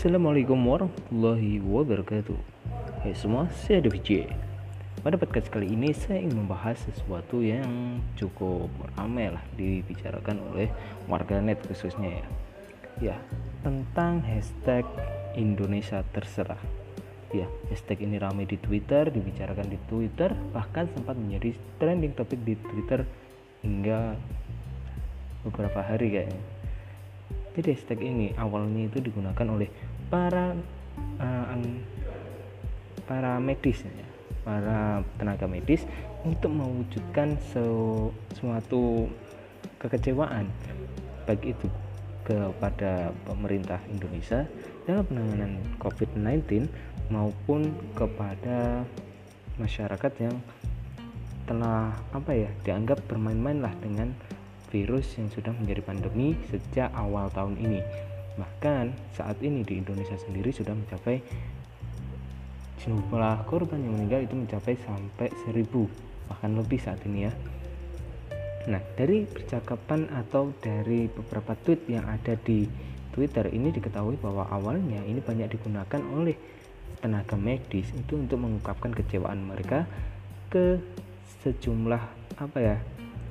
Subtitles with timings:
[0.00, 2.40] Assalamualaikum warahmatullahi wabarakatuh.
[3.04, 4.32] Hai semua, saya DJ
[5.04, 10.72] Pada podcast kali ini saya ingin membahas sesuatu yang cukup ramai lah dibicarakan oleh
[11.04, 12.26] warganet khususnya ya.
[12.96, 13.16] Ya,
[13.60, 14.88] tentang hashtag
[15.36, 16.64] Indonesia terserah.
[17.36, 22.56] Ya, hashtag ini ramai di Twitter, dibicarakan di Twitter Bahkan sempat menjadi trending topik di
[22.56, 23.04] Twitter
[23.60, 24.16] hingga
[25.44, 26.40] beberapa hari kayaknya.
[27.50, 29.66] Jadi hashtag ini awalnya itu digunakan oleh
[30.10, 30.58] para
[31.22, 31.56] uh,
[33.06, 34.06] para medis ya,
[34.42, 35.86] para tenaga medis
[36.26, 37.38] untuk mewujudkan
[38.36, 39.08] suatu
[39.80, 40.50] kekecewaan
[41.24, 41.66] baik itu
[42.26, 44.44] kepada pemerintah Indonesia
[44.84, 46.68] dalam penanganan COVID-19
[47.10, 48.84] maupun kepada
[49.58, 50.36] masyarakat yang
[51.48, 54.14] telah apa ya dianggap bermain-main lah dengan
[54.70, 57.82] virus yang sudah menjadi pandemi sejak awal tahun ini.
[58.38, 61.22] Bahkan saat ini di Indonesia sendiri sudah mencapai
[62.80, 65.68] jumlah korban yang meninggal itu mencapai sampai 1000
[66.30, 67.32] bahkan lebih saat ini ya.
[68.70, 72.68] Nah, dari percakapan atau dari beberapa tweet yang ada di
[73.10, 76.38] Twitter ini diketahui bahwa awalnya ini banyak digunakan oleh
[77.00, 79.88] tenaga medis itu untuk mengungkapkan kecewaan mereka
[80.52, 80.78] ke
[81.42, 82.02] sejumlah
[82.38, 82.76] apa ya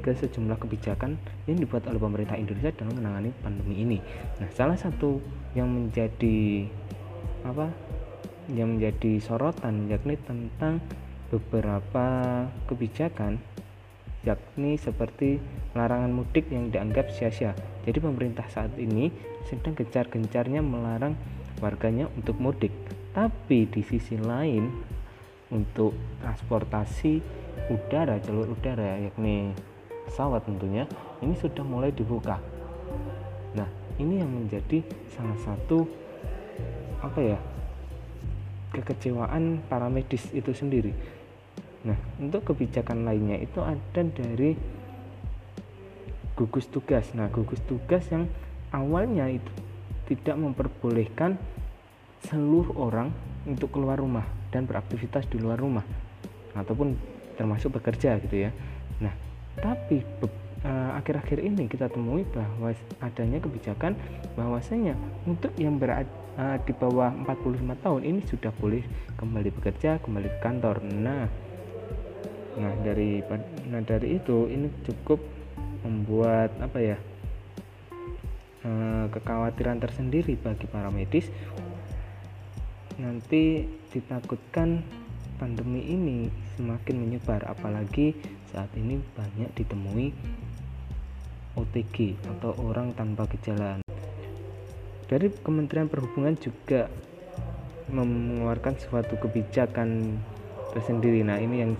[0.00, 3.98] ke sejumlah kebijakan yang dibuat oleh pemerintah Indonesia dalam menangani pandemi ini.
[4.40, 5.20] Nah, salah satu
[5.54, 6.66] yang menjadi
[7.44, 7.68] apa?
[8.50, 10.82] yang menjadi sorotan yakni tentang
[11.30, 12.06] beberapa
[12.66, 13.38] kebijakan
[14.26, 15.40] yakni seperti
[15.72, 17.56] larangan mudik yang dianggap sia-sia.
[17.86, 19.08] Jadi pemerintah saat ini
[19.48, 21.16] sedang gencar-gencarnya melarang
[21.62, 22.74] warganya untuk mudik.
[23.16, 24.68] Tapi di sisi lain
[25.50, 27.22] untuk transportasi
[27.72, 29.50] udara jalur udara yakni
[30.08, 30.84] pesawat tentunya
[31.20, 32.40] ini sudah mulai dibuka.
[33.56, 33.68] Nah
[34.00, 34.80] ini yang menjadi
[35.12, 35.84] salah satu
[37.00, 37.38] apa ya
[38.70, 40.94] kekecewaan para medis itu sendiri.
[41.84, 44.54] Nah untuk kebijakan lainnya itu ada dari
[46.38, 47.12] gugus tugas.
[47.12, 48.30] Nah gugus tugas yang
[48.72, 49.52] awalnya itu
[50.08, 51.38] tidak memperbolehkan
[52.26, 53.08] seluruh orang
[53.48, 55.86] untuk keluar rumah dan beraktivitas di luar rumah
[56.52, 56.98] ataupun
[57.38, 58.50] termasuk bekerja gitu ya.
[59.00, 60.06] Nah tapi
[60.62, 62.70] eh, akhir-akhir ini kita temui bahwa
[63.02, 63.98] adanya kebijakan
[64.38, 64.94] bahwasanya
[65.26, 68.82] untuk yang berada uh, di bawah 45 tahun ini sudah boleh
[69.20, 70.80] kembali bekerja, kembali ke kantor.
[70.84, 71.26] Nah,
[72.56, 73.24] nah dari
[73.70, 75.20] nah dari itu ini cukup
[75.84, 76.96] membuat apa ya
[78.64, 81.28] uh, kekhawatiran tersendiri bagi para medis.
[83.00, 84.84] Nanti ditakutkan
[85.40, 86.28] pandemi ini
[86.60, 88.12] semakin menyebar apalagi
[88.50, 90.10] saat ini banyak ditemui
[91.58, 93.82] OTG atau orang tanpa gejala.
[95.10, 96.86] Dari Kementerian Perhubungan juga
[97.90, 100.18] mengeluarkan suatu kebijakan
[100.70, 101.26] tersendiri.
[101.26, 101.72] Nah, ini yang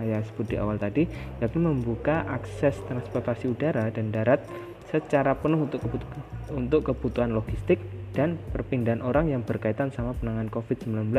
[0.00, 1.04] saya sebut di awal tadi,
[1.42, 4.40] yakni membuka akses transportasi udara dan darat
[4.88, 6.22] secara penuh untuk kebutuhan,
[6.56, 7.82] untuk kebutuhan logistik
[8.16, 11.12] dan perpindahan orang yang berkaitan sama penanganan COVID-19.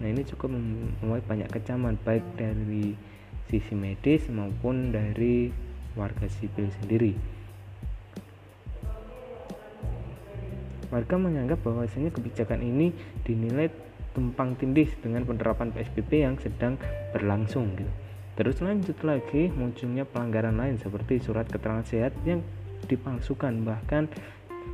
[0.00, 2.96] Nah ini cukup membuat banyak kecaman baik dari
[3.50, 5.50] sisi medis maupun dari
[5.98, 7.18] warga sipil sendiri.
[10.90, 12.94] Warga menganggap bahwasanya kebijakan ini
[13.26, 13.70] dinilai
[14.10, 16.78] tumpang tindih dengan penerapan PSBB yang sedang
[17.14, 17.90] berlangsung gitu.
[18.34, 22.42] Terus lanjut lagi munculnya pelanggaran lain seperti surat keterangan sehat yang
[22.86, 24.08] dipalsukan bahkan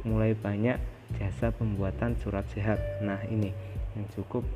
[0.06, 0.78] mulai banyak
[1.19, 2.78] jasa pembuatan surat sehat.
[3.03, 3.50] Nah, ini
[3.98, 4.47] yang cukup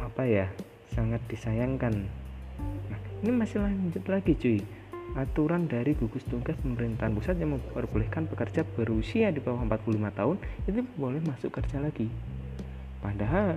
[0.00, 0.46] apa ya
[0.92, 2.08] sangat disayangkan
[3.24, 4.60] ini masih lanjut lagi cuy.
[5.16, 10.36] Aturan dari gugus tugas pemerintahan pusat yang memperbolehkan pekerja berusia di bawah 45 tahun
[10.68, 12.12] itu boleh masuk kerja lagi.
[13.00, 13.56] Padahal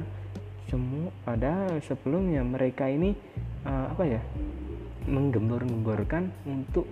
[0.72, 3.12] semua padahal sebelumnya mereka ini
[3.68, 4.22] uh, apa ya
[5.10, 6.88] menggembor-gemborkan untuk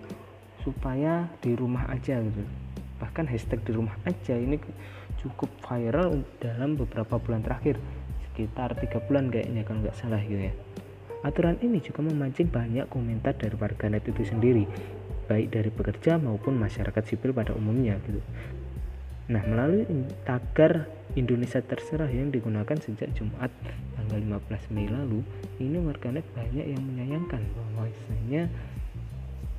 [0.67, 2.43] supaya di rumah aja gitu.
[2.99, 4.59] Bahkan hashtag di rumah aja ini
[5.23, 7.79] cukup viral dalam beberapa bulan terakhir.
[8.27, 10.55] Sekitar tiga bulan kayaknya kalau nggak salah gitu ya
[11.27, 14.63] aturan ini juga memancing banyak komentar dari warganet itu sendiri
[15.27, 18.23] baik dari pekerja maupun masyarakat sipil pada umumnya gitu
[19.27, 19.83] nah melalui
[20.23, 20.87] tagar
[21.19, 23.51] Indonesia terserah yang digunakan sejak Jumat
[23.99, 25.19] tanggal 15 Mei lalu
[25.59, 27.43] ini warganet banyak yang menyayangkan
[27.75, 28.47] bahwasanya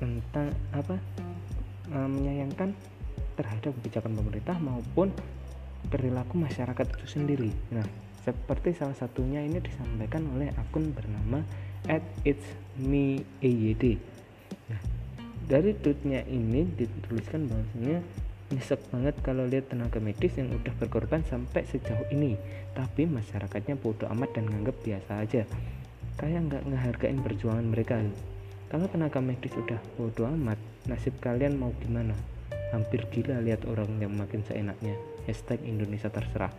[0.01, 0.97] tentang apa
[1.93, 2.73] e, menyayangkan
[3.37, 5.13] terhadap kebijakan pemerintah maupun
[5.87, 7.51] perilaku masyarakat itu sendiri.
[7.71, 7.87] Nah,
[8.27, 11.41] seperti salah satunya ini disampaikan oleh akun bernama
[11.87, 12.45] at it's
[12.79, 13.25] me
[14.69, 14.81] Nah,
[15.49, 18.05] dari tweetnya ini dituliskan bahwasanya
[18.49, 22.37] nyesek banget kalau lihat tenaga medis yang udah berkorban sampai sejauh ini.
[22.73, 25.43] Tapi masyarakatnya bodoh amat dan nganggep biasa aja.
[26.17, 28.01] Kayak nggak ngehargain perjuangan mereka.
[28.69, 32.13] Kalau tenaga medis udah bodoh amat nasib kalian mau gimana?
[32.69, 34.97] Hampir gila lihat orang yang makin seenaknya.
[35.25, 36.53] Hashtag Indonesia terserah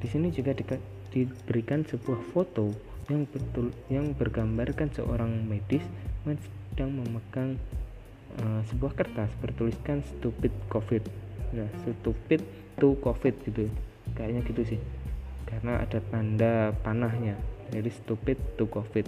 [0.00, 0.64] di sini juga di,
[1.12, 2.72] diberikan sebuah foto
[3.06, 5.82] yang betul yang bergambarkan seorang medis
[6.76, 7.54] sedang memegang
[8.42, 11.00] uh, sebuah kertas bertuliskan stupid covid.
[11.54, 12.42] Nah stupid
[12.76, 13.70] to covid gitu.
[14.12, 14.80] Kayaknya gitu sih.
[15.46, 17.38] Karena ada tanda panahnya.
[17.70, 19.06] Jadi stupid to covid.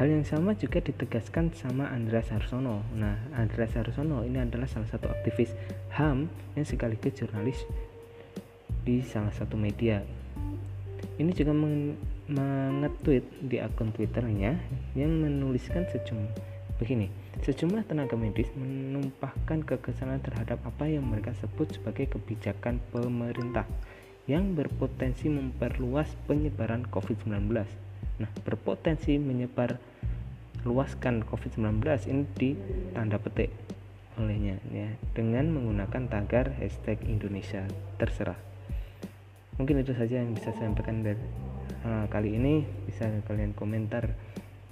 [0.00, 2.80] Hal yang sama juga ditegaskan sama Andreas Harsono.
[2.96, 5.52] Nah, Andreas Harsono ini adalah salah satu aktivis
[5.92, 6.24] HAM
[6.56, 7.68] yang sekaligus jurnalis
[8.86, 10.02] di salah satu media.
[11.20, 14.56] Ini juga mengetweet di akun Twitternya
[14.96, 16.50] yang menuliskan sejumlah
[16.80, 17.12] begini
[17.44, 23.68] sejumlah tenaga medis menumpahkan kekesalan terhadap apa yang mereka sebut sebagai kebijakan pemerintah
[24.24, 27.52] yang berpotensi memperluas penyebaran COVID-19.
[28.20, 29.76] Nah, berpotensi menyebar
[30.64, 31.80] luaskan COVID-19
[32.12, 32.50] ini di
[32.92, 33.48] tanda petik
[34.20, 37.64] olehnya ya dengan menggunakan tagar hashtag Indonesia
[37.96, 38.36] terserah.
[39.60, 41.20] Mungkin itu saja yang bisa saya sampaikan dari
[41.84, 42.64] uh, kali ini.
[42.88, 44.16] Bisa kalian komentar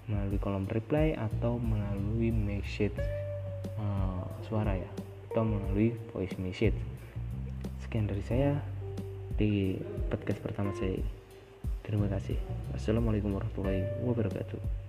[0.09, 2.97] melalui kolom reply atau melalui message
[3.77, 4.89] uh, suara ya
[5.29, 6.81] atau melalui voice message.
[7.85, 8.57] Sekian dari saya
[9.37, 9.77] di
[10.09, 10.97] podcast pertama saya
[11.85, 12.41] terima kasih.
[12.73, 14.88] Assalamualaikum warahmatullahi wabarakatuh